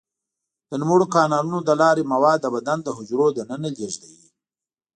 د 0.69 0.71
نوموړو 0.81 1.05
کانالونو 1.15 1.59
له 1.67 1.73
لارې 1.81 2.09
مواد 2.13 2.39
د 2.41 2.47
بدن 2.55 2.77
د 2.83 2.87
حجرو 2.97 3.27
دننه 3.37 3.69
لیږدوي. 3.75 4.27